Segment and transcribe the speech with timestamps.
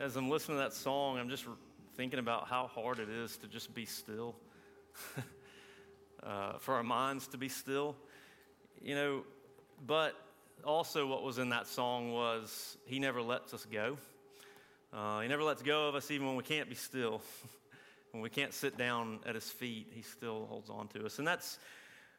[0.00, 1.44] as I'm listening to that song, I'm just
[1.94, 4.34] thinking about how hard it is to just be still,
[6.22, 7.94] uh, for our minds to be still.
[8.80, 9.24] You know,
[9.86, 10.14] but
[10.64, 13.98] also what was in that song was He never lets us go.
[14.90, 17.20] Uh, he never lets go of us even when we can't be still.
[18.12, 21.18] when we can't sit down at His feet, He still holds on to us.
[21.18, 21.58] And that's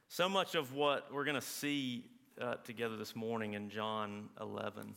[0.07, 2.05] so much of what we're going to see
[2.39, 4.95] uh, together this morning in John 11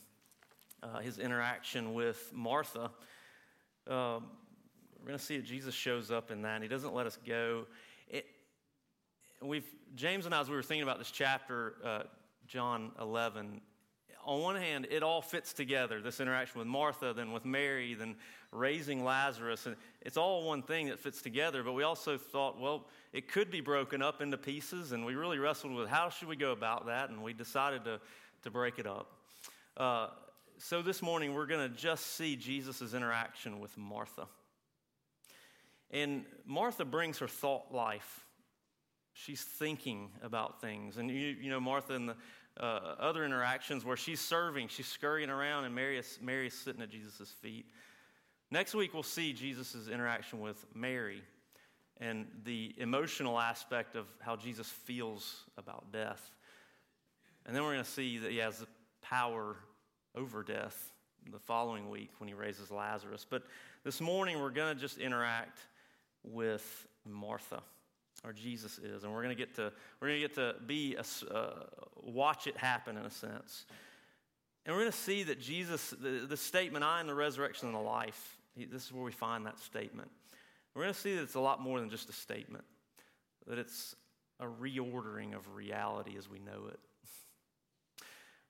[0.84, 2.90] uh, his interaction with Martha.
[3.88, 4.26] Um,
[5.00, 7.18] we're going to see that Jesus shows up in that, and he doesn't let us
[7.26, 7.66] go.
[8.08, 8.26] It,
[9.42, 12.02] we've, James and I, as we were thinking about this chapter, uh,
[12.46, 13.60] John 11,
[14.26, 18.16] on one hand, it all fits together this interaction with Martha, then with Mary, then
[18.52, 19.66] raising Lazarus.
[19.66, 21.62] And it's all one thing that fits together.
[21.62, 24.92] But we also thought, well, it could be broken up into pieces.
[24.92, 27.10] And we really wrestled with how should we go about that.
[27.10, 28.00] And we decided to,
[28.44, 29.12] to break it up.
[29.76, 30.08] Uh,
[30.64, 34.26] so this morning, we're going to just see Jesus' interaction with Martha.
[35.90, 38.24] And Martha brings her thought life.
[39.12, 40.96] She's thinking about things.
[40.96, 42.16] And you, you know, Martha in the
[42.58, 46.80] uh, other interactions where she's serving, she's scurrying around, and Mary is, Mary is sitting
[46.80, 47.66] at Jesus' feet.
[48.50, 51.22] Next week, we'll see Jesus' interaction with Mary
[52.00, 56.30] and the emotional aspect of how Jesus feels about death.
[57.44, 58.66] And then we're going to see that he has the
[59.02, 59.56] power
[60.14, 60.92] over death
[61.30, 63.26] the following week when he raises Lazarus.
[63.28, 63.44] But
[63.84, 65.58] this morning, we're going to just interact
[66.22, 67.62] with Martha,
[68.24, 70.96] or Jesus is, and we're going to get to we're going to get to be
[70.96, 71.64] a, uh,
[72.02, 73.66] watch it happen in a sense,
[74.64, 77.76] and we're going to see that Jesus, the, the statement, "I am the resurrection and
[77.76, 80.10] the life." He, this is where we find that statement.
[80.74, 82.64] We're going to see that it's a lot more than just a statement;
[83.46, 83.94] that it's
[84.40, 86.80] a reordering of reality as we know it.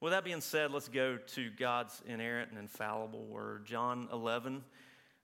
[0.00, 4.62] With that being said, let's go to God's inerrant and infallible word, John 11,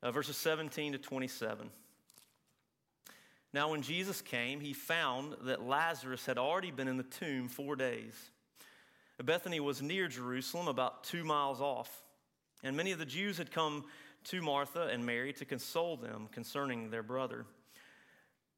[0.03, 1.71] uh, verses 17 to 27.
[3.53, 7.75] Now, when Jesus came, he found that Lazarus had already been in the tomb four
[7.77, 8.15] days.
[9.23, 12.05] Bethany was near Jerusalem, about two miles off,
[12.63, 13.85] and many of the Jews had come
[14.25, 17.45] to Martha and Mary to console them concerning their brother.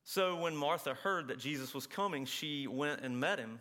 [0.05, 3.61] So, when Martha heard that Jesus was coming, she went and met him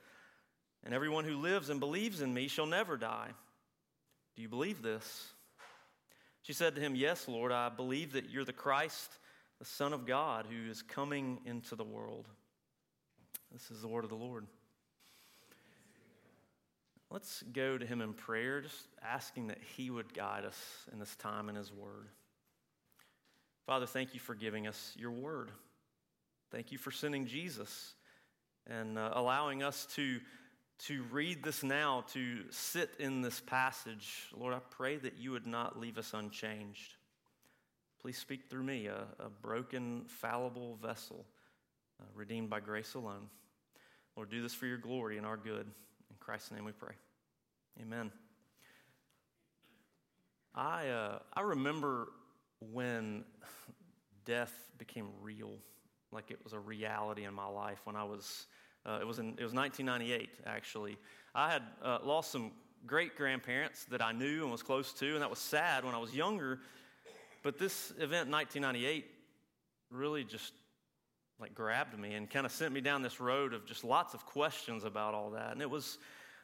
[0.83, 3.29] And everyone who lives and believes in me shall never die.
[4.35, 5.27] Do you believe this?
[6.41, 9.11] She said to him, Yes, Lord, I believe that you're the Christ,
[9.59, 12.27] the Son of God, who is coming into the world.
[13.51, 14.47] This is the word of the Lord.
[17.11, 20.57] Let's go to him in prayer, just asking that he would guide us
[20.93, 22.07] in this time in his word.
[23.65, 25.51] Father, thank you for giving us your word.
[26.51, 27.93] Thank you for sending Jesus
[28.65, 30.19] and uh, allowing us to
[30.87, 35.45] to read this now, to sit in this passage, Lord, I pray that you would
[35.45, 36.95] not leave us unchanged.
[38.01, 41.25] Please speak through me, a, a broken, fallible vessel,
[41.99, 43.29] uh, redeemed by grace alone.
[44.15, 45.67] Lord, do this for your glory and our good.
[46.09, 46.95] In Christ's name we pray.
[47.79, 48.11] Amen.
[50.55, 52.09] I, uh, I remember
[52.59, 53.23] when
[54.25, 55.51] death became real,
[56.11, 58.47] like it was a reality in my life when I was
[58.85, 60.97] uh, it, was in, it was 1998, actually.
[61.35, 62.51] I had uh, lost some
[62.85, 65.99] great grandparents that I knew and was close to, and that was sad when I
[65.99, 66.59] was younger.
[67.43, 69.05] But this event in 1998
[69.91, 70.53] really just
[71.39, 74.25] like grabbed me and kind of sent me down this road of just lots of
[74.25, 75.51] questions about all that.
[75.51, 75.97] And it was,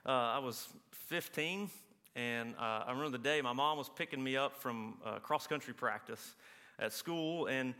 [0.05, 1.69] uh, I was 15,
[2.15, 5.45] and uh, I remember the day my mom was picking me up from uh, cross
[5.45, 6.35] country practice
[6.79, 7.75] at school, and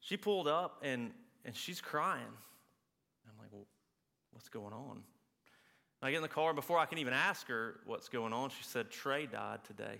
[0.00, 1.12] she pulled up and,
[1.44, 2.22] and she's crying.
[4.36, 5.02] What's going on?
[6.02, 8.50] I get in the car, and before I can even ask her what's going on,
[8.50, 9.96] she said, Trey died today.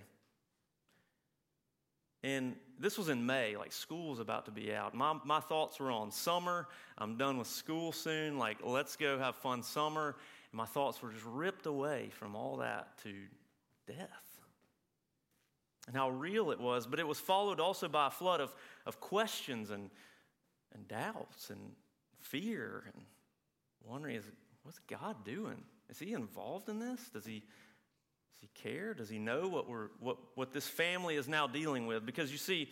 [2.22, 4.92] And this was in May, like school was about to be out.
[4.92, 6.68] My, my thoughts were on summer.
[6.98, 8.36] I'm done with school soon.
[8.38, 10.16] Like, let's go have fun summer.
[10.52, 13.14] And my thoughts were just ripped away from all that to
[13.86, 14.40] death.
[15.86, 18.54] And how real it was, but it was followed also by a flood of,
[18.84, 19.88] of questions and,
[20.74, 21.72] and doubts and
[22.20, 23.02] fear and
[23.86, 24.24] wondering, is,
[24.62, 25.62] what's God doing?
[25.88, 27.00] Is he involved in this?
[27.12, 28.94] Does he, does he care?
[28.94, 32.04] Does he know what, we're, what, what this family is now dealing with?
[32.04, 32.70] Because you see,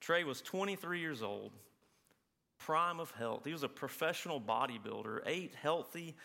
[0.00, 1.52] Trey was 23 years old,
[2.58, 3.42] prime of health.
[3.44, 6.16] He was a professional bodybuilder, ate healthy,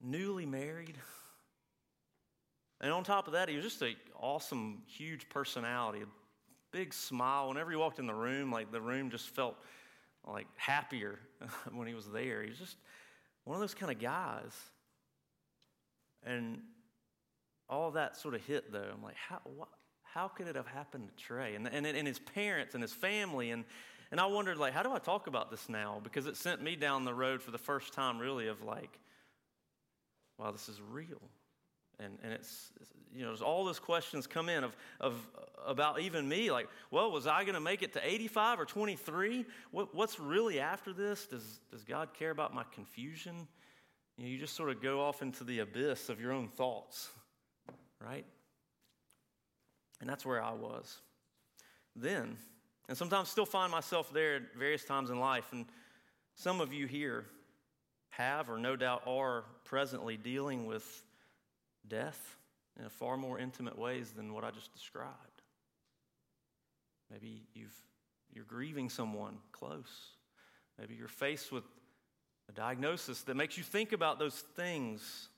[0.00, 0.96] newly married.
[2.80, 6.06] And on top of that, he was just an awesome, huge personality, a
[6.72, 7.48] big smile.
[7.48, 9.56] Whenever he walked in the room, like the room just felt
[10.26, 11.18] like happier
[11.72, 12.42] when he was there.
[12.42, 12.76] He was just
[13.44, 14.52] one of those kind of guys.
[16.24, 16.60] And
[17.68, 18.90] all that sort of hit though.
[18.92, 19.40] I'm like, how,
[20.02, 21.54] how could it have happened to Trey?
[21.54, 23.50] And, and, and his parents and his family.
[23.50, 23.64] And,
[24.10, 26.00] and I wondered, like, how do I talk about this now?
[26.02, 28.98] Because it sent me down the road for the first time, really, of like,
[30.38, 31.20] wow, this is real.
[31.98, 32.72] And, and it's,
[33.14, 35.14] you know, there's all those questions come in of, of
[35.66, 39.46] about even me, like, well, was I going to make it to 85 or 23?
[39.70, 41.26] What, what's really after this?
[41.26, 43.48] Does, does God care about my confusion?
[44.18, 47.08] You, know, you just sort of go off into the abyss of your own thoughts,
[48.00, 48.26] right?
[50.00, 50.98] And that's where I was
[51.94, 52.36] then.
[52.88, 55.46] And sometimes still find myself there at various times in life.
[55.52, 55.66] And
[56.34, 57.26] some of you here
[58.10, 61.02] have, or no doubt are, presently dealing with
[61.88, 62.36] death
[62.78, 65.42] in far more intimate ways than what I just described.
[67.10, 67.74] Maybe you've,
[68.32, 70.10] you're grieving someone close.
[70.78, 71.64] Maybe you're faced with
[72.48, 75.28] a diagnosis that makes you think about those things.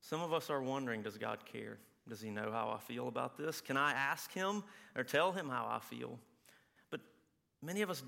[0.00, 1.78] Some of us are wondering does God care?
[2.08, 3.60] Does he know how I feel about this?
[3.60, 4.64] Can I ask him
[4.96, 6.18] or tell him how I feel?
[6.90, 7.00] But
[7.62, 8.02] many of us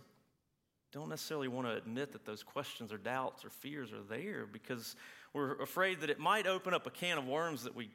[0.93, 4.97] don't necessarily want to admit that those questions or doubts or fears are there because
[5.35, 7.91] we're afraid that it might open up a can of worms that we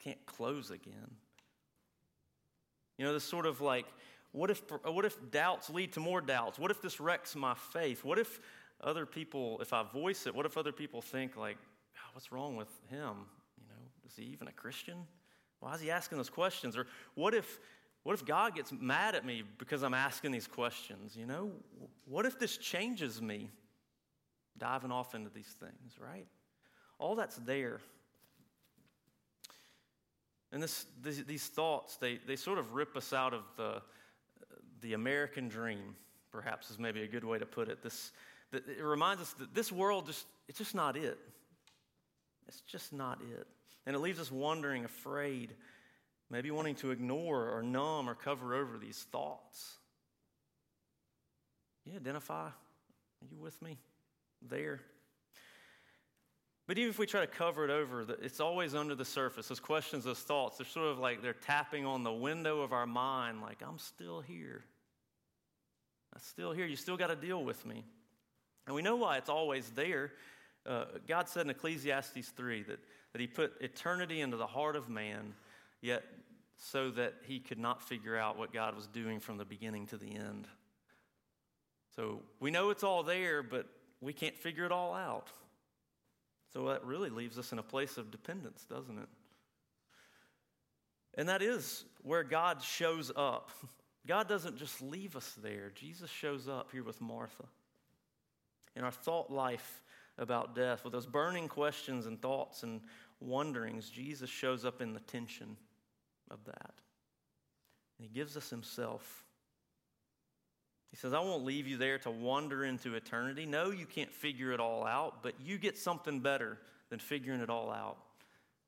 [0.00, 1.10] can't close again.
[2.98, 3.86] You know, this sort of like,
[4.32, 6.58] what if, what if doubts lead to more doubts?
[6.58, 8.04] What if this wrecks my faith?
[8.04, 8.40] What if
[8.82, 11.56] other people, if I voice it, what if other people think, like,
[11.96, 13.14] oh, what's wrong with him?
[13.56, 15.06] You know, is he even a Christian?
[15.60, 16.76] Why is he asking those questions?
[16.76, 17.58] Or what if,
[18.02, 21.16] what if God gets mad at me because I'm asking these questions?
[21.16, 21.50] You know,
[22.04, 23.50] what if this changes me?
[24.56, 26.26] Diving off into these things, right?
[26.98, 27.80] All that's there.
[30.50, 33.82] And this, these, these thoughts, they, they sort of rip us out of the,
[34.80, 35.94] the American dream,
[36.32, 37.82] perhaps is maybe a good way to put it.
[37.82, 38.12] This,
[38.52, 41.18] it reminds us that this world just, it's just not it.
[42.48, 43.46] It's just not it.
[43.86, 45.54] And it leaves us wondering, afraid,
[46.30, 49.76] maybe wanting to ignore or numb or cover over these thoughts.
[51.84, 52.46] You identify?
[52.46, 53.78] Are you with me?
[54.42, 54.80] There.
[56.68, 59.48] But even if we try to cover it over, it's always under the surface.
[59.48, 62.86] Those questions, those thoughts, they're sort of like they're tapping on the window of our
[62.86, 64.62] mind, like, I'm still here.
[66.14, 66.66] I'm still here.
[66.66, 67.86] You still got to deal with me.
[68.66, 70.12] And we know why it's always there.
[70.66, 72.78] Uh, God said in Ecclesiastes 3 that,
[73.12, 75.32] that He put eternity into the heart of man,
[75.80, 76.04] yet
[76.58, 79.96] so that he could not figure out what God was doing from the beginning to
[79.96, 80.48] the end.
[81.94, 83.66] So we know it's all there, but
[84.00, 85.30] we can't figure it all out.
[86.52, 89.08] So that really leaves us in a place of dependence, doesn't it?
[91.16, 93.50] And that is where God shows up.
[94.06, 97.44] God doesn't just leave us there, Jesus shows up here with Martha.
[98.74, 99.82] In our thought life
[100.16, 102.80] about death, with those burning questions and thoughts and
[103.20, 105.56] wonderings, Jesus shows up in the tension
[106.30, 106.74] of that.
[107.98, 109.24] And he gives us himself.
[110.90, 113.44] He says, I won't leave you there to wander into eternity.
[113.44, 117.50] No, you can't figure it all out, but you get something better than figuring it
[117.50, 117.98] all out.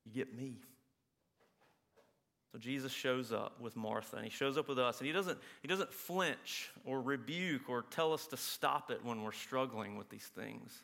[0.05, 0.57] You get me.
[2.53, 5.39] So Jesus shows up with Martha and he shows up with us and he doesn't,
[5.63, 10.11] he doesn't flinch or rebuke or tell us to stop it when we're struggling with
[10.11, 10.83] these things.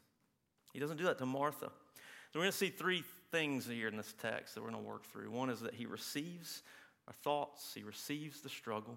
[0.73, 1.67] He doesn't do that to Martha.
[1.67, 3.03] So we're going to see three
[3.33, 5.31] things here in this text that we're going to work through.
[5.31, 6.63] One is that he receives
[7.09, 8.97] our thoughts, he receives the struggle.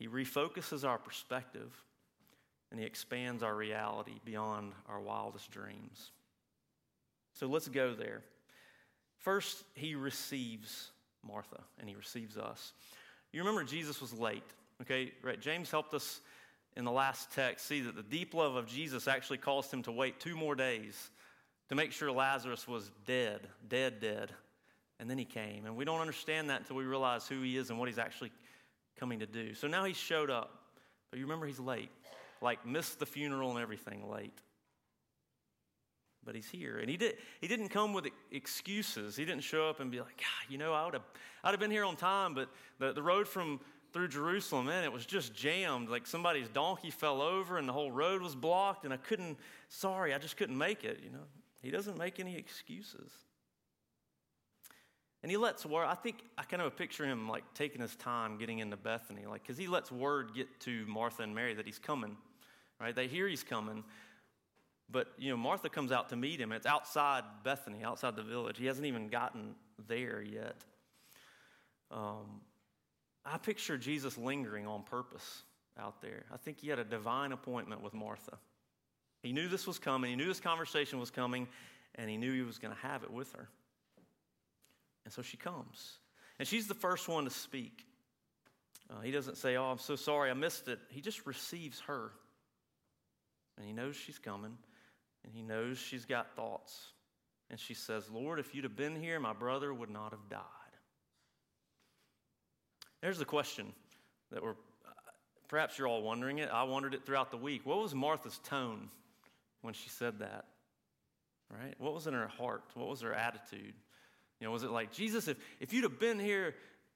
[0.00, 1.70] He refocuses our perspective
[2.70, 6.10] and he expands our reality beyond our wildest dreams.
[7.34, 8.22] So let's go there.
[9.18, 10.90] First, he receives
[11.22, 12.72] Martha and he receives us.
[13.30, 14.42] You remember Jesus was late,
[14.80, 15.12] okay?
[15.22, 15.38] Right?
[15.38, 16.22] James helped us
[16.78, 19.92] in the last text see that the deep love of Jesus actually caused him to
[19.92, 21.10] wait two more days
[21.68, 24.32] to make sure Lazarus was dead, dead, dead.
[24.98, 25.66] And then he came.
[25.66, 28.32] And we don't understand that until we realize who he is and what he's actually
[29.00, 29.54] coming to do.
[29.54, 30.58] So now he showed up.
[31.10, 31.90] But you remember he's late,
[32.40, 34.38] like missed the funeral and everything late.
[36.22, 36.78] But he's here.
[36.78, 39.16] And he, did, he didn't come with excuses.
[39.16, 41.02] He didn't show up and be like, God, you know, I would have,
[41.42, 43.58] I'd have been here on time, but the, the road from
[43.92, 45.88] through Jerusalem, man, it was just jammed.
[45.88, 49.38] Like somebody's donkey fell over and the whole road was blocked, and I couldn't,
[49.68, 51.24] sorry, I just couldn't make it, you know.
[51.62, 53.10] He doesn't make any excuses.
[55.22, 58.38] And he lets word, I think I kind of picture him like taking his time
[58.38, 61.78] getting into Bethany, like, because he lets word get to Martha and Mary that he's
[61.78, 62.16] coming,
[62.80, 62.94] right?
[62.94, 63.84] They hear he's coming.
[64.90, 66.52] But, you know, Martha comes out to meet him.
[66.52, 68.58] It's outside Bethany, outside the village.
[68.58, 69.54] He hasn't even gotten
[69.86, 70.64] there yet.
[71.90, 72.40] Um,
[73.24, 75.42] I picture Jesus lingering on purpose
[75.78, 76.24] out there.
[76.32, 78.38] I think he had a divine appointment with Martha.
[79.22, 81.46] He knew this was coming, he knew this conversation was coming,
[81.96, 83.48] and he knew he was going to have it with her.
[85.04, 85.98] And so she comes.
[86.38, 87.84] And she's the first one to speak.
[88.90, 90.78] Uh, he doesn't say, Oh, I'm so sorry, I missed it.
[90.90, 92.10] He just receives her.
[93.56, 94.56] And he knows she's coming,
[95.22, 96.92] and he knows she's got thoughts.
[97.50, 100.40] And she says, Lord, if you'd have been here, my brother would not have died.
[103.02, 103.72] There's the question
[104.30, 104.54] that we're,
[105.48, 106.48] perhaps you're all wondering it.
[106.50, 107.66] I wondered it throughout the week.
[107.66, 108.88] What was Martha's tone
[109.62, 110.46] when she said that?
[111.50, 111.74] Right?
[111.78, 112.62] What was in her heart?
[112.74, 113.74] What was her attitude?
[114.40, 116.54] You know, was it like, Jesus, if, if you'd have been here,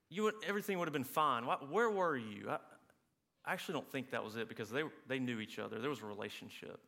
[0.08, 1.44] you would, everything would have been fine.
[1.44, 2.48] Where were you?
[2.48, 2.58] I,
[3.44, 5.78] I actually don't think that was it because they, they knew each other.
[5.78, 6.80] There was a relationship.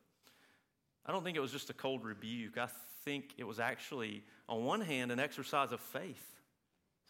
[1.05, 2.57] I don't think it was just a cold rebuke.
[2.57, 2.67] I
[3.05, 6.23] think it was actually, on one hand, an exercise of faith.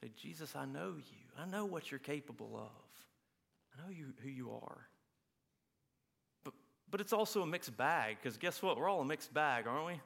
[0.02, 1.42] Say, Jesus, I know you.
[1.42, 3.74] I know what you're capable of.
[3.74, 4.88] I know you, who you are.
[6.44, 6.54] But,
[6.92, 8.78] but it's also a mixed bag because guess what?
[8.78, 10.02] We're all a mixed bag, aren't we?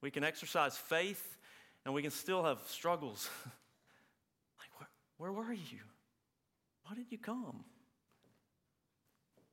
[0.00, 1.36] We can exercise faith
[1.86, 3.30] and we can still have struggles.
[4.58, 5.78] like, where, where were you?
[6.84, 7.64] Why did you come?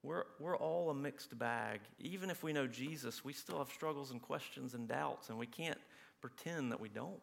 [0.02, 1.82] We're, we're all a mixed bag.
[2.00, 5.46] Even if we know Jesus, we still have struggles and questions and doubts, and we
[5.46, 5.78] can't
[6.22, 7.22] pretend that we don't.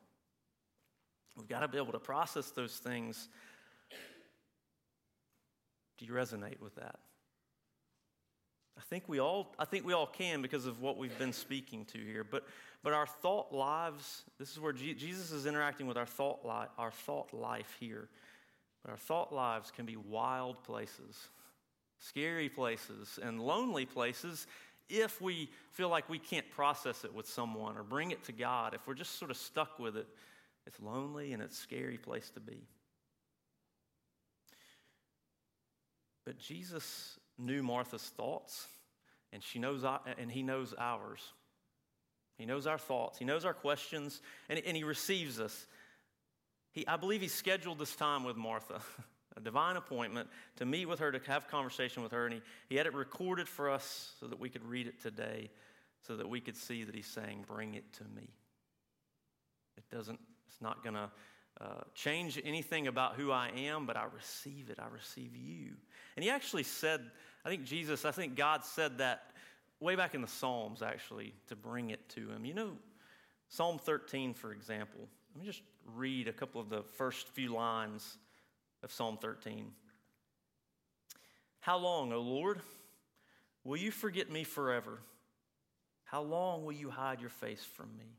[1.36, 3.28] We've got to be able to process those things.
[5.98, 7.00] Do you resonate with that?
[8.78, 11.84] I think we all I think we all can because of what we've been speaking
[11.86, 12.24] to here.
[12.24, 12.44] But
[12.82, 16.90] but our thought lives, this is where Jesus is interacting with our thought life, our
[16.90, 18.08] thought life here.
[18.82, 21.28] But our thought lives can be wild places,
[21.98, 24.46] scary places, and lonely places
[24.88, 28.74] if we feel like we can't process it with someone or bring it to God.
[28.74, 30.08] If we're just sort of stuck with it,
[30.66, 32.66] it's lonely and it's a scary place to be.
[36.24, 38.66] But Jesus knew Martha's thoughts,
[39.32, 41.20] and she knows, uh, and he knows ours.
[42.40, 45.66] He knows our thoughts, He knows our questions, and, and He receives us.
[46.72, 48.80] He, I believe He scheduled this time with Martha,
[49.36, 52.76] a divine appointment to meet with her, to have conversation with her, and He, he
[52.76, 55.50] had it recorded for us so that we could read it today,
[56.06, 58.30] so that we could see that He's saying, Bring it to me.
[59.76, 60.18] It doesn't,
[60.48, 61.10] it's not going to
[61.60, 64.78] uh, change anything about who I am, but I receive it.
[64.80, 65.72] I receive you.
[66.16, 67.02] And he actually said,
[67.44, 69.30] I think Jesus, I think God said that
[69.80, 72.44] way back in the Psalms, actually, to bring it to him.
[72.44, 72.70] You know,
[73.48, 75.00] Psalm 13, for example.
[75.34, 75.62] Let me just
[75.94, 78.18] read a couple of the first few lines
[78.82, 79.70] of Psalm 13.
[81.60, 82.60] How long, O Lord,
[83.64, 84.98] will you forget me forever?
[86.04, 88.16] How long will you hide your face from me?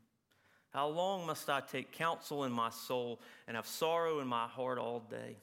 [0.70, 4.78] How long must I take counsel in my soul and have sorrow in my heart
[4.78, 5.36] all day?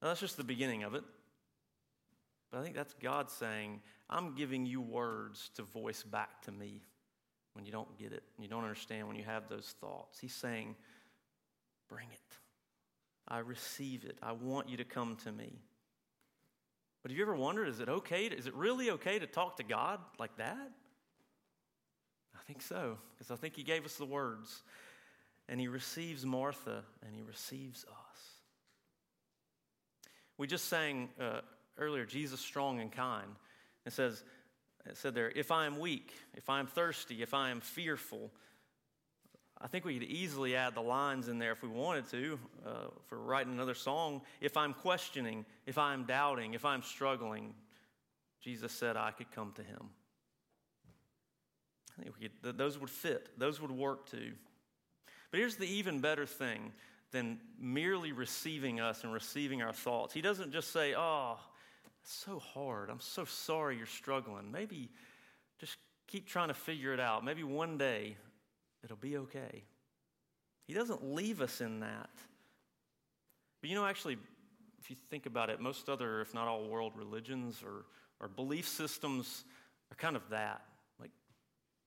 [0.00, 1.02] Now, that's just the beginning of it.
[2.52, 3.80] But I think that's God saying,
[4.10, 6.82] I'm giving you words to voice back to me
[7.54, 10.18] when you don't get it, you don't understand, when you have those thoughts.
[10.20, 10.76] He's saying,
[11.88, 12.36] Bring it.
[13.28, 14.16] I receive it.
[14.22, 15.60] I want you to come to me.
[17.02, 18.30] But have you ever wondered, is it okay?
[18.30, 20.70] To, is it really okay to talk to God like that?
[22.34, 24.62] I think so, because I think He gave us the words.
[25.48, 28.20] And He receives Martha and He receives us.
[30.38, 31.42] We just sang uh,
[31.78, 33.28] earlier, Jesus strong and kind.
[33.84, 34.22] It says,
[34.86, 38.30] it said there, if I am weak, if I am thirsty, if I am fearful.
[39.60, 42.70] I think we could easily add the lines in there if we wanted to uh,
[43.06, 44.22] for writing another song.
[44.40, 47.54] If I'm questioning, if I'm doubting, if I'm struggling,
[48.40, 49.90] Jesus said I could come to him.
[51.98, 54.32] I think could, those would fit, those would work too.
[55.30, 56.72] But here's the even better thing
[57.12, 60.12] than merely receiving us and receiving our thoughts.
[60.12, 61.38] He doesn't just say, Oh,
[62.02, 62.90] it's so hard.
[62.90, 64.50] I'm so sorry you're struggling.
[64.50, 64.90] Maybe
[65.60, 65.76] just
[66.08, 67.24] keep trying to figure it out.
[67.24, 68.16] Maybe one day
[68.82, 69.62] it'll be okay.
[70.66, 72.10] He doesn't leave us in that.
[73.60, 74.16] But you know, actually,
[74.80, 77.84] if you think about it, most other, if not all world religions or,
[78.20, 79.44] or belief systems
[79.92, 80.62] are kind of that.
[80.98, 81.10] Like,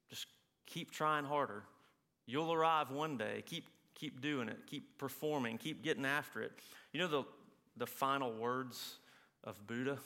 [0.09, 0.27] just
[0.65, 1.63] keep trying harder.
[2.25, 3.43] You'll arrive one day.
[3.45, 4.59] Keep, keep doing it.
[4.65, 5.57] Keep performing.
[5.57, 6.53] Keep getting after it.
[6.93, 7.23] You know, the,
[7.75, 8.99] the final words
[9.45, 9.99] of Buddha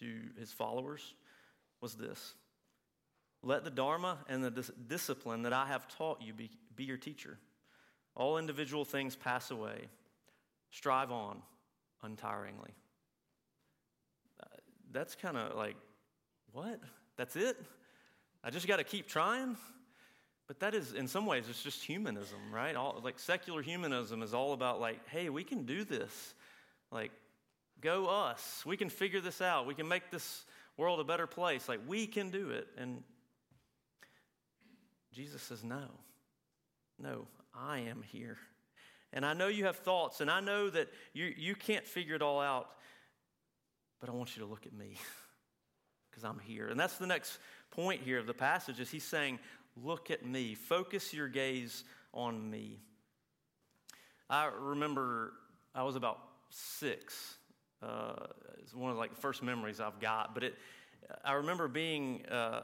[0.00, 1.14] to his followers
[1.80, 2.34] was this
[3.42, 6.96] Let the Dharma and the dis- discipline that I have taught you be, be your
[6.96, 7.38] teacher.
[8.16, 9.88] All individual things pass away.
[10.70, 11.42] Strive on
[12.04, 12.70] untiringly.
[14.40, 14.46] Uh,
[14.92, 15.76] that's kind of like,
[16.52, 16.80] what?
[17.16, 17.56] That's it?
[18.42, 19.56] I just got to keep trying?
[20.46, 22.76] But that is, in some ways, it's just humanism, right?
[22.76, 26.34] All, like secular humanism is all about, like, hey, we can do this.
[26.92, 27.10] Like,
[27.80, 28.62] go us.
[28.64, 29.66] We can figure this out.
[29.66, 30.44] We can make this
[30.76, 31.68] world a better place.
[31.68, 32.66] Like, we can do it.
[32.76, 33.02] And
[35.12, 35.84] Jesus says, no.
[36.98, 38.38] No, I am here.
[39.12, 42.22] And I know you have thoughts, and I know that you, you can't figure it
[42.22, 42.68] all out,
[44.00, 44.96] but I want you to look at me
[46.10, 46.68] because I'm here.
[46.68, 47.38] And that's the next
[47.70, 49.38] point here of the passage is he's saying,
[49.82, 50.54] look at me.
[50.54, 52.80] Focus your gaze on me.
[54.28, 55.32] I remember
[55.74, 56.18] I was about
[56.50, 57.36] six.
[57.84, 58.26] Uh,
[58.62, 60.34] it's one of like the first memories I've got.
[60.34, 60.54] But it,
[61.24, 62.62] I remember being uh,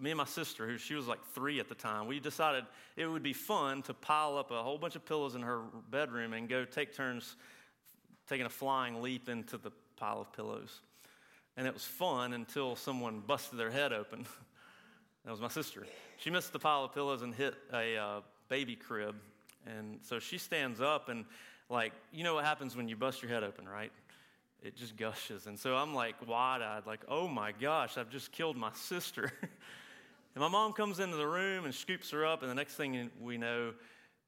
[0.00, 2.06] me and my sister, who she was like three at the time.
[2.06, 2.64] We decided
[2.96, 6.32] it would be fun to pile up a whole bunch of pillows in her bedroom
[6.32, 7.36] and go take turns
[8.28, 10.80] taking a flying leap into the pile of pillows.
[11.56, 14.24] And it was fun until someone busted their head open.
[15.24, 15.86] that was my sister.
[16.16, 19.16] She missed the pile of pillows and hit a uh, baby crib.
[19.66, 21.24] And so she stands up and,
[21.68, 23.92] like, you know what happens when you bust your head open, right?
[24.64, 25.46] It just gushes.
[25.46, 29.32] And so I'm like wide eyed, like, oh my gosh, I've just killed my sister.
[29.42, 32.42] and my mom comes into the room and scoops her up.
[32.42, 33.72] And the next thing we know,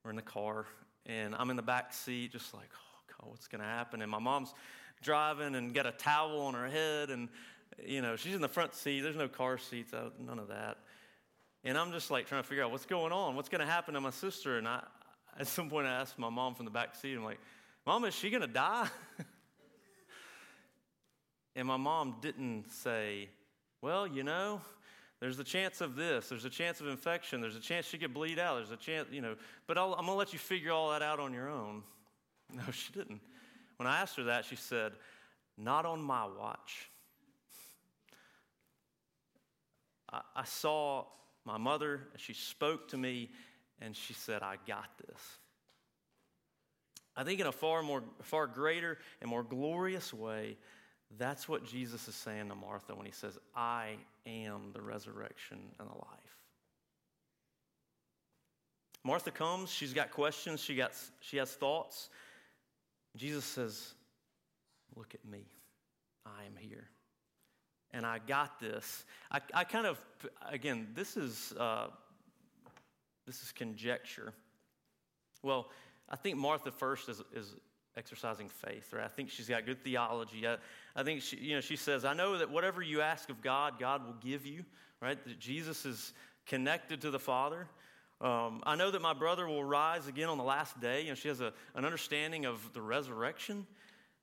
[0.02, 0.66] we're in the car.
[1.06, 4.02] And I'm in the back seat, just like, oh God, what's going to happen?
[4.02, 4.52] And my mom's
[5.02, 7.10] driving and got a towel on her head.
[7.10, 7.28] And,
[7.86, 9.02] you know, she's in the front seat.
[9.02, 10.78] There's no car seats, none of that.
[11.62, 13.94] And I'm just like trying to figure out what's going on, what's going to happen
[13.94, 14.58] to my sister.
[14.58, 14.82] And I,
[15.38, 17.38] at some point, I asked my mom from the back seat, I'm like,
[17.86, 18.88] Mom, is she going to die?
[21.56, 23.28] and my mom didn't say,
[23.80, 24.60] Well, you know,
[25.20, 28.12] there's a chance of this, there's a chance of infection, there's a chance she could
[28.12, 30.72] bleed out, there's a chance, you know, but i am going to let you figure
[30.72, 31.82] all that out on your own.
[32.52, 33.22] No, she didn't.
[33.78, 34.92] When I asked her that, she said,
[35.56, 36.90] Not on my watch.
[40.12, 41.06] I, I saw
[41.44, 43.30] my mother, and she spoke to me,
[43.80, 45.20] and she said, I got this.
[47.16, 50.56] I think in a far more, far greater and more glorious way,
[51.18, 53.96] that's what Jesus is saying to Martha when he says, I
[54.26, 56.34] am the resurrection and the life.
[59.04, 62.08] Martha comes, she's got questions, she, got, she has thoughts.
[63.16, 63.94] Jesus says,
[64.96, 65.44] Look at me.
[66.24, 66.88] I am here.
[67.92, 69.04] And I got this.
[69.30, 69.98] I, I kind of,
[70.48, 71.88] again, this is, uh,
[73.26, 74.32] this is conjecture.
[75.42, 75.70] Well,
[76.08, 77.54] I think Martha first is, is
[77.96, 79.04] exercising faith, right?
[79.04, 80.46] I think she's got good theology.
[80.46, 80.56] I,
[80.96, 83.78] I think she, you know, she says, I know that whatever you ask of God,
[83.78, 84.64] God will give you,
[85.00, 85.22] right?
[85.24, 86.12] That Jesus is
[86.46, 87.68] connected to the Father.
[88.20, 91.02] Um, I know that my brother will rise again on the last day.
[91.02, 93.66] You know, she has a, an understanding of the resurrection.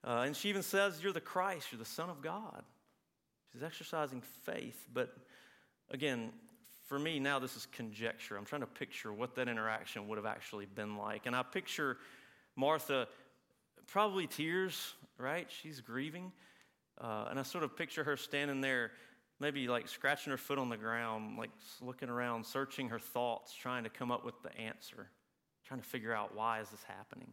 [0.04, 2.64] Uh, and she even says, You're the Christ, you're the Son of God.
[3.52, 4.88] She's exercising faith.
[4.94, 5.16] But
[5.92, 6.32] again,
[6.88, 8.38] for me, now this is conjecture.
[8.38, 11.26] I'm trying to picture what that interaction would have actually been like.
[11.26, 11.98] And I picture
[12.56, 13.08] Martha,
[13.88, 15.48] probably tears, right?
[15.62, 16.32] She's grieving.
[17.00, 18.92] Uh, and I sort of picture her standing there,
[19.40, 21.50] maybe like scratching her foot on the ground, like
[21.82, 25.10] looking around, searching her thoughts, trying to come up with the answer,
[25.66, 27.32] trying to figure out why is this happening.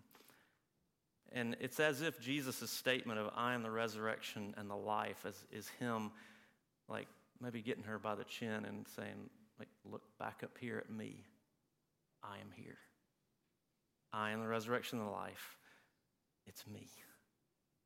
[1.33, 5.37] And it's as if Jesus' statement of I am the resurrection and the life is,
[5.53, 6.11] is him
[6.89, 7.09] like
[7.41, 11.25] maybe getting her by the chin and saying, like, look back up here at me.
[12.23, 12.79] I am here.
[14.13, 15.58] I am the resurrection and the life.
[16.49, 16.89] It's me.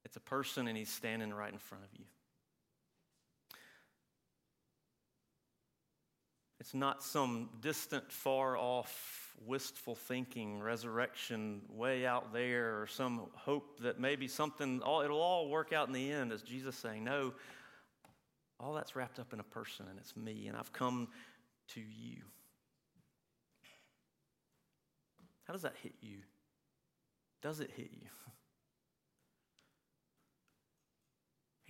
[0.05, 2.05] It's a person, and he's standing right in front of you.
[6.61, 13.81] It's not some distant, far off, wistful thinking, resurrection way out there, or some hope
[13.81, 17.35] that maybe something, it'll all work out in the end, as Jesus saying, No,
[18.61, 21.09] all that's wrapped up in a person, and it's me, and I've come
[21.71, 22.23] to you.
[25.45, 26.19] How does that hit you?
[27.43, 28.07] Does it hit you?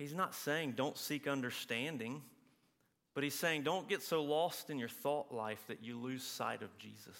[0.03, 2.21] He's not saying don't seek understanding,
[3.15, 6.61] but he's saying don't get so lost in your thought life that you lose sight
[6.61, 7.15] of Jesus,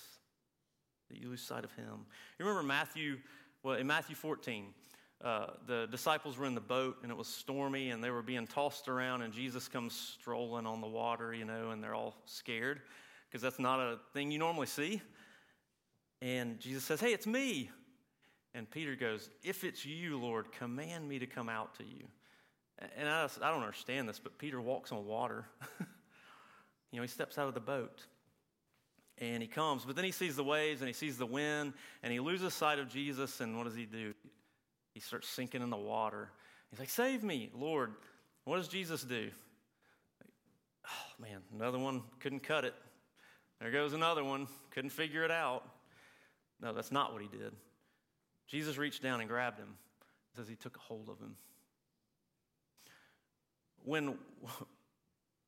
[1.09, 2.05] that you lose sight of him.
[2.37, 3.19] You remember Matthew,
[3.63, 4.65] well, in Matthew 14,
[5.23, 8.45] uh, the disciples were in the boat and it was stormy and they were being
[8.45, 12.81] tossed around and Jesus comes strolling on the water, you know, and they're all scared
[13.29, 15.01] because that's not a thing you normally see.
[16.21, 17.69] And Jesus says, Hey, it's me.
[18.53, 22.09] And Peter goes, If it's you, Lord, command me to come out to you.
[22.97, 25.45] And I, I don't understand this, but Peter walks on water.
[26.91, 28.05] you know, he steps out of the boat.
[29.19, 32.11] And he comes, but then he sees the waves and he sees the wind and
[32.11, 33.41] he loses sight of Jesus.
[33.41, 34.13] And what does he do?
[34.93, 36.29] He starts sinking in the water.
[36.71, 37.93] He's like, Save me, Lord.
[38.45, 39.29] What does Jesus do?
[40.85, 42.73] Oh, man, another one couldn't cut it.
[43.61, 45.63] There goes another one, couldn't figure it out.
[46.59, 47.53] No, that's not what he did.
[48.47, 49.69] Jesus reached down and grabbed him.
[50.35, 51.35] Says he took a hold of him.
[53.83, 54.17] When,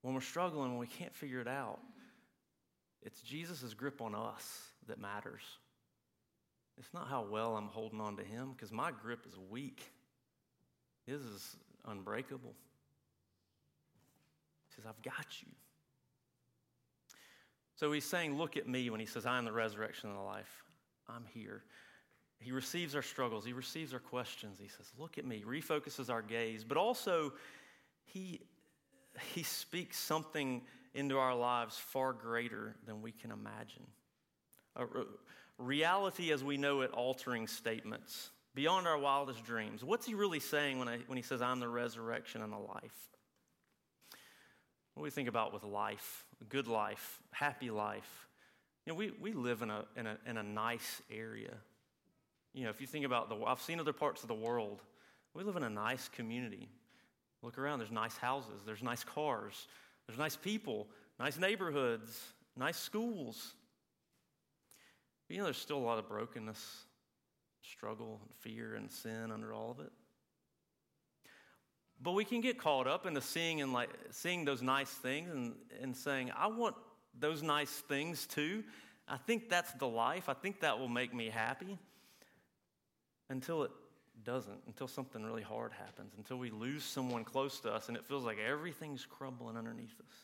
[0.02, 1.80] when we're struggling, when we can't figure it out,
[3.02, 5.43] it's Jesus' grip on us that matters.
[6.78, 9.82] It's not how well I'm holding on to him, because my grip is weak.
[11.06, 12.54] His is unbreakable.
[14.67, 15.48] He says, I've got you.
[17.76, 20.24] So he's saying, Look at me when he says, I am the resurrection and the
[20.24, 20.63] life.
[21.08, 21.63] I'm here.
[22.39, 24.58] He receives our struggles, he receives our questions.
[24.60, 27.34] He says, Look at me, refocuses our gaze, but also
[28.05, 28.41] he,
[29.33, 30.61] he speaks something
[30.93, 33.83] into our lives far greater than we can imagine.
[34.75, 34.85] A
[35.57, 39.83] reality as we know it altering statements beyond our wildest dreams.
[39.83, 43.09] What's he really saying when, I, when he says, I'm the resurrection and the life?
[44.93, 48.27] What do we think about with life, good life, happy life?
[48.85, 51.53] You know, we, we live in a, in, a, in a nice area.
[52.53, 54.81] You know, if you think about the, I've seen other parts of the world.
[55.33, 56.69] We live in a nice community.
[57.45, 59.67] Look around, there's nice houses, there's nice cars,
[60.08, 60.88] there's nice people,
[61.19, 62.19] nice neighborhoods,
[62.58, 63.53] nice schools.
[65.27, 66.86] But you know, there's still a lot of brokenness,
[67.62, 69.91] struggle, and fear, and sin under all of it.
[72.01, 75.53] But we can get caught up into seeing and like seeing those nice things and,
[75.79, 76.75] and saying, I want
[77.19, 78.63] those nice things too.
[79.08, 80.29] I think that's the life.
[80.29, 81.77] I think that will make me happy.
[83.29, 83.71] Until it
[84.23, 88.06] doesn't, until something really hard happens, until we lose someone close to us and it
[88.06, 90.15] feels like everything's crumbling underneath us.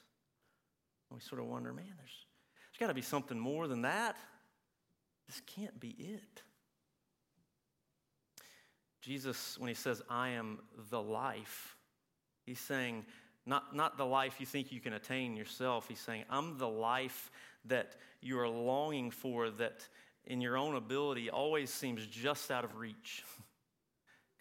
[1.10, 2.25] And we sort of wonder, man, there's,
[2.71, 4.15] there's got to be something more than that.
[5.27, 6.43] This can't be it.
[9.01, 11.75] Jesus, when he says, I am the life,
[12.45, 13.06] he's saying,
[13.45, 15.88] not, not the life you think you can attain yourself.
[15.88, 17.32] He's saying, I'm the life
[17.65, 19.88] that you are longing for, that
[20.25, 23.23] in your own ability always seems just out of reach.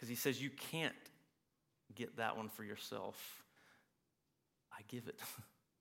[0.01, 0.95] Because he says, You can't
[1.95, 3.45] get that one for yourself.
[4.73, 5.21] I give it.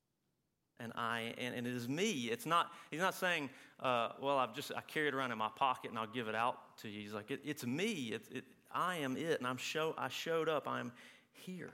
[0.82, 2.29] and I and, and, it is me.
[2.29, 2.73] It's not.
[2.91, 5.97] He's not saying, uh, "Well, I've just I carry it around in my pocket and
[5.97, 8.12] I'll give it out to you." He's like, it, "It's me.
[8.13, 10.67] It, it, I am it, and I'm show, I showed up.
[10.67, 10.91] I'm
[11.32, 11.73] here.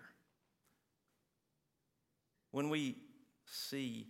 [2.52, 2.96] When we
[3.46, 4.08] see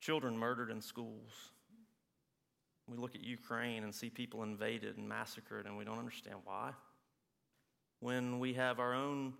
[0.00, 1.32] children murdered in schools,
[2.88, 6.72] we look at Ukraine and see people invaded and massacred, and we don't understand why.
[8.00, 9.34] When we have our own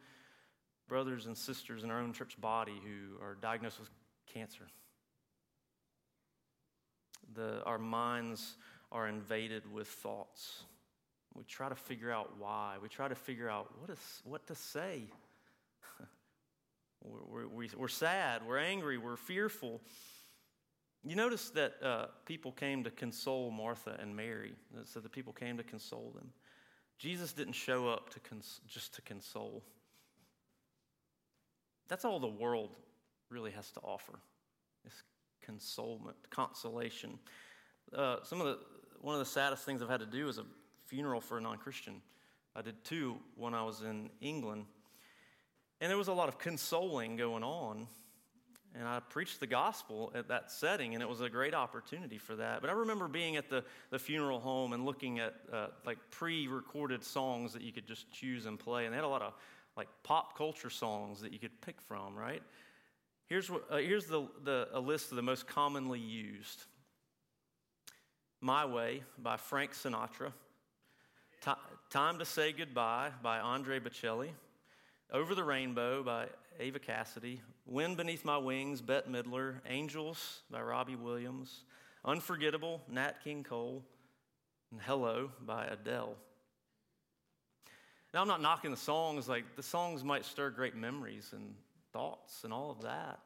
[0.89, 3.91] brothers and sisters in our own church body who are diagnosed with
[4.33, 4.67] cancer,
[7.35, 8.57] the, our minds
[8.93, 10.63] are invaded with thoughts
[11.37, 12.77] we try to figure out why.
[12.83, 15.03] We try to figure out what, is, what to say.
[17.05, 19.83] we're, we're, we're, sad, we're angry, we're fearful.
[21.05, 24.55] You notice that uh, people came to console Martha and Mary.
[24.85, 26.31] So the people came to console them.
[26.99, 29.63] Jesus didn't show up to cons- just to console.
[31.89, 32.71] That's all the world
[33.31, 34.19] really has to offer
[34.87, 34.93] is
[35.45, 37.19] consolement, consolation.
[37.95, 38.59] Uh, some of the
[39.01, 40.45] one of the saddest things I've had to do as a
[40.87, 42.01] funeral for a non Christian.
[42.55, 44.65] I did two when I was in England.
[45.81, 47.87] And there was a lot of consoling going on.
[48.79, 52.37] And I preached the gospel at that setting, and it was a great opportunity for
[52.37, 52.61] that.
[52.61, 56.47] But I remember being at the, the funeral home and looking at uh, like pre
[56.47, 58.85] recorded songs that you could just choose and play.
[58.85, 59.33] And they had a lot of
[59.77, 62.43] like pop culture songs that you could pick from, right?
[63.29, 66.63] Here's, what, uh, here's the, the, a list of the most commonly used
[68.41, 70.33] My Way by Frank Sinatra.
[71.91, 74.31] Time to Say Goodbye by Andre Bocelli.
[75.13, 76.27] Over the Rainbow by
[76.59, 77.41] Ava Cassidy.
[77.67, 79.57] Wind Beneath My Wings, Bette Midler.
[79.69, 81.65] Angels by Robbie Williams.
[82.05, 83.83] Unforgettable, Nat King Cole.
[84.71, 86.15] And Hello by Adele.
[88.15, 91.55] Now, I'm not knocking the songs, like, the songs might stir great memories and
[91.93, 93.19] thoughts and all of that.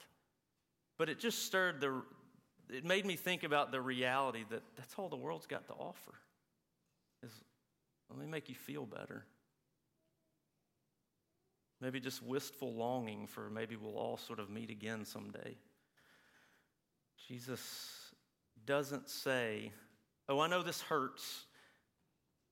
[0.97, 2.03] But it just stirred the,
[2.71, 6.15] it made me think about the reality that that's all the world's got to offer
[7.23, 7.31] is
[8.09, 9.25] let me make you feel better.
[11.81, 15.57] Maybe just wistful longing for maybe we'll all sort of meet again someday.
[17.29, 18.13] Jesus
[18.67, 19.73] doesn't say,
[20.29, 21.47] Oh, I know this hurts,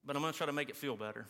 [0.04, 1.26] but I'm going to try to make it feel better.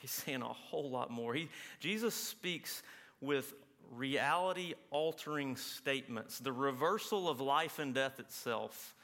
[0.00, 1.32] He's saying a whole lot more.
[1.32, 2.82] He, Jesus speaks
[3.20, 3.54] with
[3.92, 8.96] reality altering statements, the reversal of life and death itself.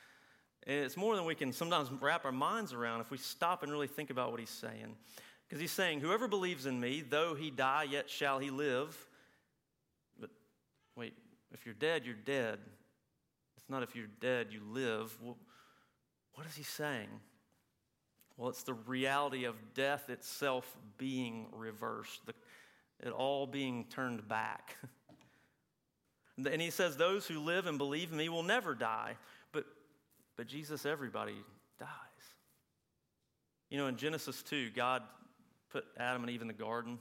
[0.66, 3.87] It's more than we can sometimes wrap our minds around if we stop and really
[3.87, 4.96] think about what he's saying.
[5.48, 8.96] Because he's saying, Whoever believes in me, though he die, yet shall he live.
[10.20, 10.30] But
[10.94, 11.14] wait,
[11.52, 12.58] if you're dead, you're dead.
[13.56, 15.16] It's not if you're dead, you live.
[15.22, 15.38] Well,
[16.34, 17.08] what is he saying?
[18.37, 22.34] Well, it's the reality of death itself being reversed, the,
[23.00, 24.76] it all being turned back.
[26.37, 29.16] and he says, Those who live and believe in me will never die.
[29.50, 29.64] But,
[30.37, 31.34] but Jesus, everybody
[31.80, 31.88] dies.
[33.70, 35.02] You know, in Genesis 2, God
[35.70, 36.98] put Adam and Eve in the garden.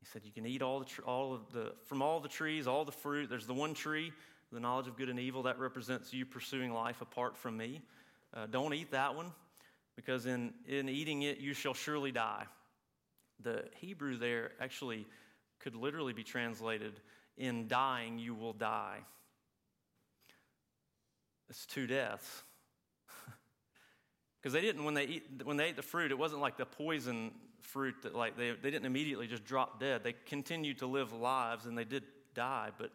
[0.00, 2.84] He said, You can eat all the, all of the, from all the trees, all
[2.84, 3.30] the fruit.
[3.30, 4.12] There's the one tree,
[4.52, 7.80] the knowledge of good and evil, that represents you pursuing life apart from me.
[8.34, 9.32] Uh, don't eat that one,
[9.94, 12.44] because in, in eating it, you shall surely die.
[13.42, 15.06] The Hebrew there actually
[15.60, 16.94] could literally be translated,
[17.36, 18.98] In dying, you will die.
[21.48, 22.42] It's two deaths.
[24.40, 26.66] Because they didn't, when they, eat, when they ate the fruit, it wasn't like the
[26.66, 27.30] poison
[27.72, 30.02] fruit that like they, they didn't immediately just drop dead.
[30.04, 32.04] They continued to live lives and they did
[32.34, 32.90] die, but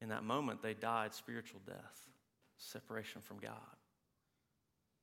[0.00, 2.06] in that moment they died spiritual death,
[2.56, 3.52] separation from God.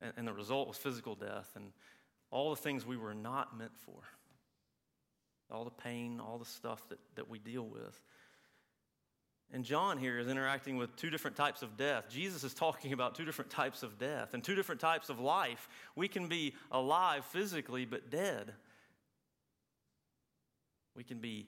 [0.01, 1.71] And, and the result was physical death and
[2.31, 4.01] all the things we were not meant for.
[5.51, 8.01] All the pain, all the stuff that, that we deal with.
[9.53, 12.09] And John here is interacting with two different types of death.
[12.09, 15.69] Jesus is talking about two different types of death and two different types of life.
[15.95, 18.53] We can be alive physically, but dead.
[20.95, 21.47] We can be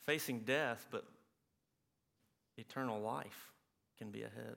[0.00, 1.04] facing death, but
[2.56, 3.52] eternal life
[3.98, 4.56] can be ahead.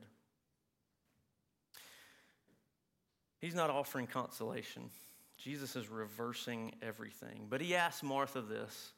[3.39, 4.89] He's not offering consolation.
[5.38, 7.47] Jesus is reversing everything.
[7.49, 8.93] But he asks Martha this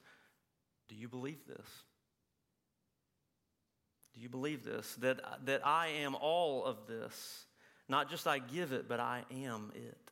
[0.87, 1.67] Do you believe this?
[4.15, 4.95] Do you believe this?
[4.95, 7.45] That, that I am all of this.
[7.89, 10.11] Not just I give it, but I am it.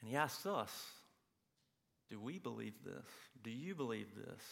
[0.00, 0.70] And he asks us
[2.14, 3.04] Do we believe this?
[3.42, 4.44] Do you believe this?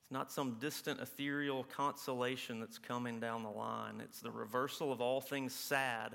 [0.00, 4.00] It's not some distant ethereal consolation that's coming down the line.
[4.00, 6.14] It's the reversal of all things sad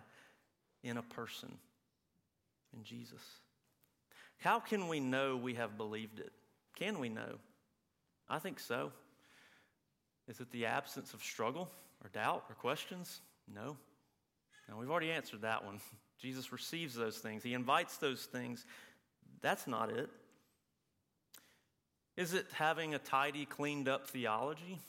[0.83, 1.51] in a person,
[2.73, 3.19] in Jesus.
[4.37, 6.31] How can we know we have believed it?
[6.77, 7.35] Can we know?
[8.29, 8.93] I think so.
[10.29, 11.69] Is it the absence of struggle
[12.01, 13.19] or doubt or questions?
[13.53, 13.75] No.
[14.69, 15.81] Now, we've already answered that one.
[16.21, 18.65] Jesus receives those things, He invites those things.
[19.41, 20.09] That's not it.
[22.17, 24.79] Is it having a tidy, cleaned up theology?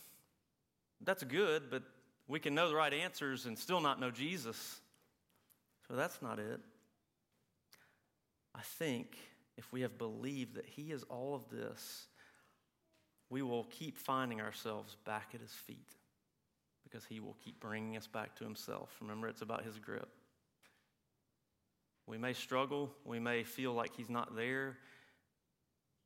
[1.05, 1.83] That's good, but
[2.29, 4.81] we can know the right answers and still not know Jesus.
[5.89, 6.61] So that's not it.
[8.55, 9.17] I think
[9.57, 12.07] if we have believed that He is all of this,
[13.29, 15.89] we will keep finding ourselves back at His feet
[16.85, 18.97] because He will keep bringing us back to Himself.
[19.01, 20.09] Remember, it's about His grip.
[22.07, 24.77] We may struggle, we may feel like He's not there,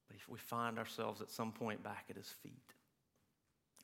[0.09, 2.75] but if we find ourselves at some point back at His feet.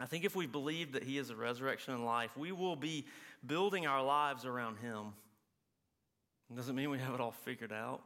[0.01, 3.07] I think if we believe that He is a resurrection and life, we will be
[3.47, 5.13] building our lives around Him.
[6.51, 8.03] It doesn't mean we have it all figured out,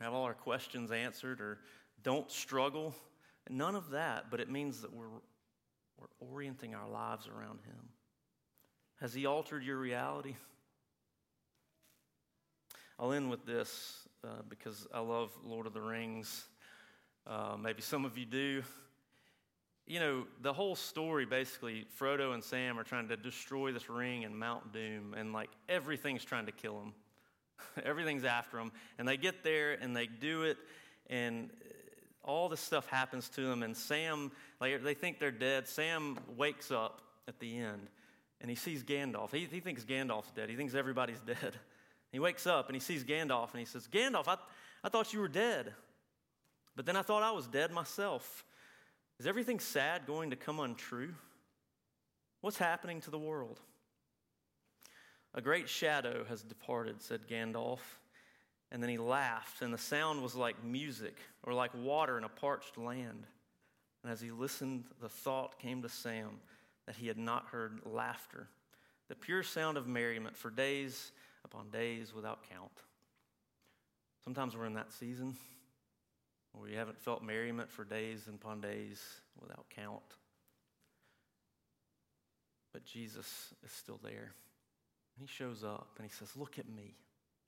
[0.00, 1.58] have all our questions answered, or
[2.02, 2.94] don't struggle.
[3.48, 5.06] None of that, but it means that we're,
[5.98, 7.88] we're orienting our lives around Him.
[9.00, 10.34] Has He altered your reality?
[13.02, 16.44] I'll end with this uh, because I love Lord of the Rings.
[17.26, 18.62] Uh, maybe some of you do.
[19.88, 24.22] You know, the whole story basically, Frodo and Sam are trying to destroy this ring
[24.22, 26.94] in Mount Doom, and like everything's trying to kill them.
[27.84, 28.70] everything's after them.
[29.00, 30.56] And they get there and they do it,
[31.10, 31.50] and
[32.22, 33.64] all this stuff happens to them.
[33.64, 35.66] And Sam, like, they think they're dead.
[35.66, 37.88] Sam wakes up at the end
[38.40, 39.32] and he sees Gandalf.
[39.32, 41.58] He, he thinks Gandalf's dead, he thinks everybody's dead.
[42.12, 44.36] He wakes up and he sees Gandalf and he says, Gandalf, I,
[44.84, 45.72] I thought you were dead.
[46.76, 48.44] But then I thought I was dead myself.
[49.18, 51.14] Is everything sad going to come untrue?
[52.40, 53.60] What's happening to the world?
[55.34, 57.80] A great shadow has departed, said Gandalf.
[58.70, 62.28] And then he laughed, and the sound was like music or like water in a
[62.28, 63.26] parched land.
[64.02, 66.40] And as he listened, the thought came to Sam
[66.86, 68.48] that he had not heard laughter,
[69.08, 71.12] the pure sound of merriment for days
[71.44, 72.72] upon days without count.
[74.24, 75.36] Sometimes we're in that season
[76.52, 79.02] where we haven't felt merriment for days and upon days
[79.40, 80.02] without count.
[82.72, 84.32] But Jesus is still there.
[85.16, 86.94] And he shows up and he says, Look at me.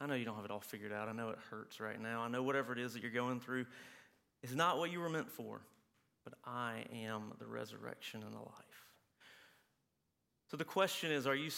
[0.00, 1.09] I know you don't have it all figured out.
[1.09, 2.20] I know it hurts right now.
[2.22, 3.66] I know whatever it is that you're going through
[4.42, 5.61] is not what you were meant for.
[6.24, 8.73] but I am the resurrection and the life.
[10.54, 11.50] So the question is are you,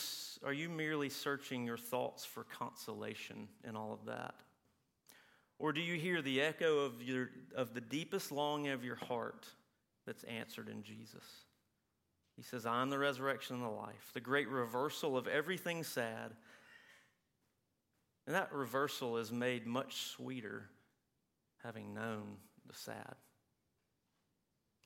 [0.42, 4.37] are you merely searching your thoughts for consolation in all of that?
[5.59, 9.48] Or do you hear the echo of, your, of the deepest longing of your heart
[10.06, 11.24] that's answered in Jesus?
[12.38, 16.32] He says, I'm the resurrection and the life, the great reversal of everything sad.
[18.26, 20.70] And that reversal is made much sweeter
[21.62, 23.14] having known the sad.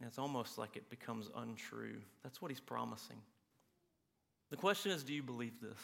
[0.00, 2.00] And it's almost like it becomes untrue.
[2.24, 3.18] That's what he's promising.
[4.50, 5.78] The question is do you believe this?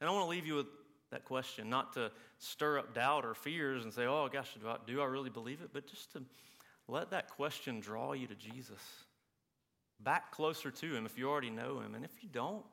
[0.00, 0.66] And I want to leave you with
[1.10, 4.76] that question, not to stir up doubt or fears and say, oh gosh, do I,
[4.86, 5.70] do I really believe it?
[5.72, 6.22] But just to
[6.88, 8.80] let that question draw you to Jesus.
[10.00, 11.94] Back closer to him if you already know him.
[11.94, 12.64] And if you don't,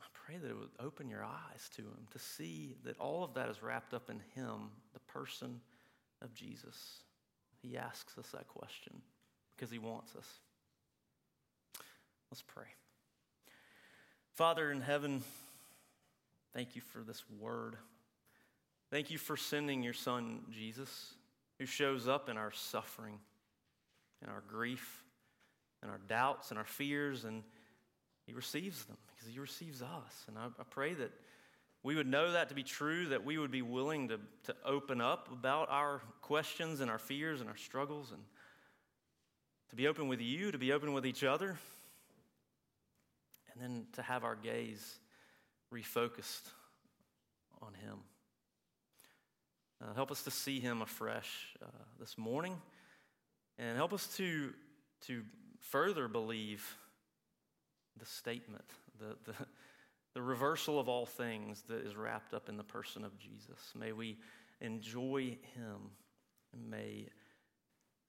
[0.00, 3.34] I pray that it would open your eyes to him to see that all of
[3.34, 5.60] that is wrapped up in him, the person
[6.22, 7.02] of Jesus.
[7.62, 9.02] He asks us that question
[9.56, 10.26] because he wants us.
[12.30, 12.66] Let's pray.
[14.40, 15.22] Father in heaven,
[16.54, 17.76] thank you for this word.
[18.90, 21.12] Thank you for sending your son, Jesus,
[21.58, 23.18] who shows up in our suffering,
[24.24, 25.04] in our grief,
[25.82, 27.42] in our doubts, and our fears, and
[28.26, 30.24] he receives them because he receives us.
[30.26, 31.12] And I, I pray that
[31.82, 35.02] we would know that to be true, that we would be willing to, to open
[35.02, 38.22] up about our questions and our fears and our struggles, and
[39.68, 41.58] to be open with you, to be open with each other,
[43.60, 44.98] and then to have our gaze
[45.72, 46.48] refocused
[47.60, 47.98] on Him.
[49.82, 51.66] Uh, help us to see Him afresh uh,
[51.98, 52.56] this morning,
[53.58, 54.52] and help us to,
[55.06, 55.22] to
[55.60, 56.76] further believe
[57.98, 58.64] the statement,
[58.98, 59.36] the, the,
[60.14, 63.58] the reversal of all things that is wrapped up in the person of Jesus.
[63.78, 64.18] May we
[64.60, 65.90] enjoy Him,
[66.52, 67.08] and may,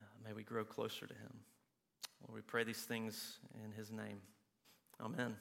[0.01, 1.33] uh, may we grow closer to Him.
[2.21, 4.21] Lord, we pray these things in His name.
[5.01, 5.35] Amen.